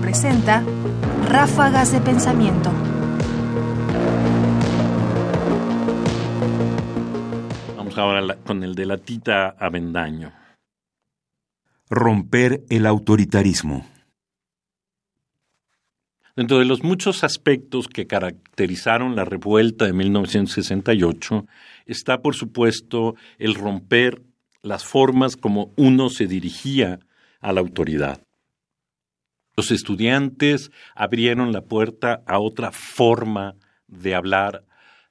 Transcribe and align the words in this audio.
presenta 0.00 0.64
Ráfagas 1.28 1.92
de 1.92 2.00
Pensamiento. 2.00 2.70
Vamos 7.76 7.98
ahora 7.98 8.36
con 8.46 8.62
el 8.62 8.74
de 8.74 8.86
la 8.86 8.96
Tita 8.96 9.50
Avendaño. 9.58 10.32
Romper 11.90 12.64
el 12.70 12.86
autoritarismo. 12.86 13.86
Dentro 16.34 16.58
de 16.58 16.64
los 16.64 16.82
muchos 16.82 17.22
aspectos 17.22 17.88
que 17.88 18.06
caracterizaron 18.06 19.16
la 19.16 19.24
revuelta 19.24 19.84
de 19.84 19.92
1968 19.92 21.46
está, 21.84 22.22
por 22.22 22.34
supuesto, 22.34 23.14
el 23.38 23.54
romper 23.54 24.22
las 24.62 24.84
formas 24.84 25.36
como 25.36 25.72
uno 25.76 26.08
se 26.08 26.26
dirigía 26.26 27.00
a 27.40 27.52
la 27.52 27.60
autoridad. 27.60 28.25
Los 29.56 29.70
estudiantes 29.70 30.70
abrieron 30.94 31.52
la 31.52 31.62
puerta 31.62 32.22
a 32.26 32.38
otra 32.38 32.72
forma 32.72 33.54
de 33.88 34.14
hablar 34.14 34.64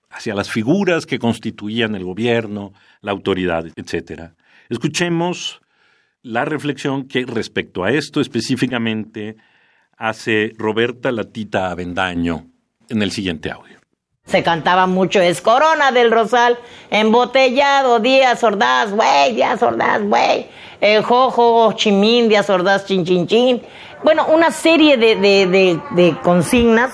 hacia 0.09 0.35
las 0.35 0.51
figuras 0.51 1.05
que 1.05 1.17
constituían 1.17 1.95
el 1.95 2.03
gobierno, 2.03 2.71
la 3.01 3.11
autoridad, 3.11 3.65
etc. 3.75 4.33
Escuchemos 4.69 5.61
la 6.21 6.45
reflexión 6.45 7.07
que 7.07 7.25
respecto 7.25 7.83
a 7.83 7.91
esto 7.91 8.21
específicamente 8.21 9.35
hace 9.97 10.53
Roberta 10.57 11.11
Latita 11.11 11.71
Avendaño 11.71 12.47
en 12.89 13.01
el 13.01 13.11
siguiente 13.11 13.49
audio. 13.49 13.84
Se 14.25 14.41
cantaba 14.41 14.87
mucho, 14.87 15.21
es 15.21 15.39
Corona 15.39 15.91
del 15.91 16.09
Rosal, 16.09 16.57
embotellado, 16.89 17.99
Díaz 17.99 18.43
Ordaz, 18.43 18.91
güey, 18.91 19.35
Díaz 19.35 19.61
Ordaz, 19.61 20.01
güey, 20.01 20.47
eh, 20.81 21.03
Jojo, 21.03 21.73
Chimín, 21.73 22.27
Díaz 22.27 22.49
Ordaz, 22.49 22.87
chin, 22.87 23.05
chin, 23.05 23.27
chin. 23.27 23.61
Bueno, 24.03 24.25
una 24.25 24.49
serie 24.49 24.97
de, 24.97 25.15
de, 25.15 25.79
de, 25.91 26.17
consignas 26.23 26.91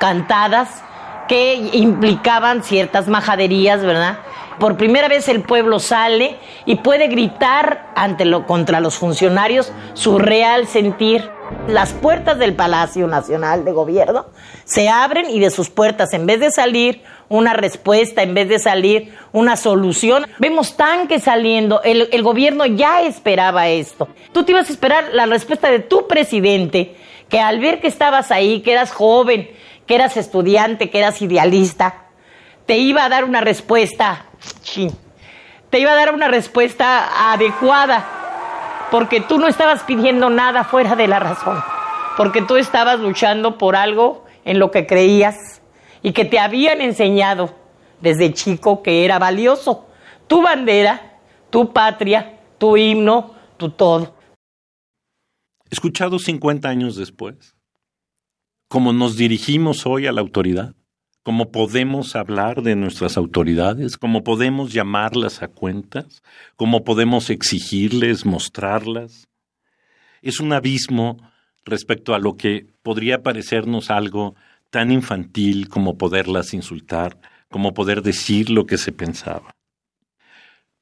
cantadas 0.00 0.82
que 1.28 1.54
implicaban 1.74 2.64
ciertas 2.64 3.06
majaderías, 3.06 3.80
¿verdad? 3.82 4.18
Por 4.58 4.76
primera 4.76 5.06
vez 5.06 5.28
el 5.28 5.42
pueblo 5.42 5.78
sale 5.78 6.38
y 6.66 6.76
puede 6.76 7.06
gritar 7.06 7.92
ante 7.94 8.24
lo, 8.24 8.46
contra 8.46 8.80
los 8.80 8.98
funcionarios 8.98 9.72
su 9.92 10.18
real 10.18 10.66
sentir 10.66 11.30
las 11.68 11.92
puertas 11.92 12.38
del 12.38 12.54
Palacio 12.54 13.06
Nacional 13.06 13.64
de 13.64 13.72
Gobierno 13.72 14.26
se 14.64 14.88
abren 14.88 15.30
y 15.30 15.40
de 15.40 15.50
sus 15.50 15.70
puertas, 15.70 16.12
en 16.12 16.26
vez 16.26 16.40
de 16.40 16.50
salir 16.50 17.02
una 17.28 17.54
respuesta, 17.54 18.22
en 18.22 18.34
vez 18.34 18.48
de 18.48 18.58
salir 18.58 19.14
una 19.32 19.56
solución, 19.56 20.26
vemos 20.38 20.76
tanques 20.76 21.22
saliendo. 21.24 21.82
El, 21.82 22.08
el 22.12 22.22
gobierno 22.22 22.66
ya 22.66 23.02
esperaba 23.02 23.68
esto. 23.68 24.08
Tú 24.32 24.44
te 24.44 24.52
ibas 24.52 24.68
a 24.68 24.72
esperar 24.72 25.04
la 25.12 25.26
respuesta 25.26 25.70
de 25.70 25.80
tu 25.80 26.06
presidente, 26.06 26.96
que 27.28 27.40
al 27.40 27.60
ver 27.60 27.80
que 27.80 27.88
estabas 27.88 28.30
ahí, 28.30 28.60
que 28.60 28.72
eras 28.72 28.92
joven, 28.92 29.50
que 29.86 29.94
eras 29.94 30.16
estudiante, 30.16 30.90
que 30.90 30.98
eras 30.98 31.20
idealista, 31.22 32.04
te 32.66 32.78
iba 32.78 33.04
a 33.04 33.08
dar 33.08 33.24
una 33.24 33.40
respuesta, 33.40 34.26
te 35.70 35.78
iba 35.78 35.92
a 35.92 35.96
dar 35.96 36.14
una 36.14 36.28
respuesta 36.28 37.32
adecuada 37.32 38.23
porque 38.94 39.20
tú 39.20 39.38
no 39.38 39.48
estabas 39.48 39.82
pidiendo 39.82 40.30
nada 40.30 40.62
fuera 40.62 40.94
de 40.94 41.08
la 41.08 41.18
razón, 41.18 41.58
porque 42.16 42.42
tú 42.42 42.54
estabas 42.54 43.00
luchando 43.00 43.58
por 43.58 43.74
algo 43.74 44.24
en 44.44 44.60
lo 44.60 44.70
que 44.70 44.86
creías 44.86 45.60
y 46.00 46.12
que 46.12 46.24
te 46.24 46.38
habían 46.38 46.80
enseñado 46.80 47.52
desde 48.00 48.32
chico 48.32 48.84
que 48.84 49.04
era 49.04 49.18
valioso. 49.18 49.88
Tu 50.28 50.40
bandera, 50.40 51.18
tu 51.50 51.72
patria, 51.72 52.38
tu 52.56 52.76
himno, 52.76 53.34
tu 53.56 53.70
todo. 53.70 54.14
Escuchado 55.68 56.20
50 56.20 56.68
años 56.68 56.94
después, 56.94 57.56
¿cómo 58.68 58.92
nos 58.92 59.16
dirigimos 59.16 59.86
hoy 59.86 60.06
a 60.06 60.12
la 60.12 60.20
autoridad? 60.20 60.72
Cómo 61.24 61.50
podemos 61.50 62.16
hablar 62.16 62.62
de 62.62 62.76
nuestras 62.76 63.16
autoridades, 63.16 63.96
cómo 63.96 64.22
podemos 64.22 64.74
llamarlas 64.74 65.42
a 65.42 65.48
cuentas, 65.48 66.22
cómo 66.54 66.84
podemos 66.84 67.30
exigirles, 67.30 68.26
mostrarlas. 68.26 69.26
Es 70.20 70.38
un 70.38 70.52
abismo 70.52 71.16
respecto 71.64 72.14
a 72.14 72.18
lo 72.18 72.36
que 72.36 72.66
podría 72.82 73.22
parecernos 73.22 73.90
algo 73.90 74.36
tan 74.68 74.92
infantil 74.92 75.68
como 75.68 75.96
poderlas 75.96 76.52
insultar, 76.52 77.18
como 77.48 77.72
poder 77.72 78.02
decir 78.02 78.50
lo 78.50 78.66
que 78.66 78.76
se 78.76 78.92
pensaba. 78.92 79.50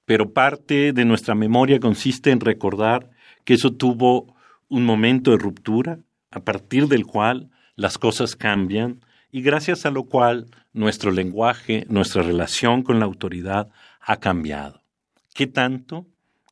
Pero 0.04 0.32
parte 0.32 0.92
de 0.92 1.04
nuestra 1.04 1.36
memoria 1.36 1.78
consiste 1.78 2.32
en 2.32 2.40
recordar 2.40 3.10
que 3.44 3.54
eso 3.54 3.72
tuvo 3.72 4.34
un 4.68 4.84
momento 4.84 5.30
de 5.30 5.38
ruptura, 5.38 6.00
a 6.32 6.40
partir 6.40 6.88
del 6.88 7.06
cual 7.06 7.50
las 7.76 7.96
cosas 7.96 8.34
cambian 8.34 9.00
y 9.32 9.40
gracias 9.40 9.86
a 9.86 9.90
lo 9.90 10.04
cual 10.04 10.46
nuestro 10.74 11.10
lenguaje, 11.10 11.86
nuestra 11.88 12.22
relación 12.22 12.82
con 12.82 13.00
la 13.00 13.06
autoridad 13.06 13.70
ha 14.00 14.18
cambiado. 14.18 14.82
¿Qué 15.34 15.46
tanto? 15.46 16.06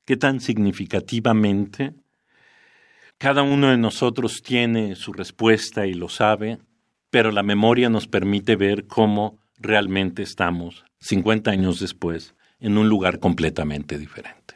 ¿Qué 0.07 0.17
tan 0.17 0.41
significativamente? 0.41 1.95
Cada 3.19 3.43
uno 3.43 3.69
de 3.69 3.77
nosotros 3.77 4.43
tiene 4.43 4.95
su 4.95 5.13
respuesta 5.13 5.87
y 5.87 5.93
lo 5.93 6.09
sabe, 6.09 6.59
pero 7.11 7.31
la 7.31 7.43
memoria 7.43 7.91
nos 7.91 8.07
permite 8.07 8.57
ver 8.57 8.87
cómo 8.87 9.39
realmente 9.59 10.23
estamos, 10.23 10.87
50 11.01 11.51
años 11.51 11.81
después, 11.81 12.35
en 12.61 12.79
un 12.79 12.89
lugar 12.89 13.19
completamente 13.19 13.99
diferente. 13.99 14.55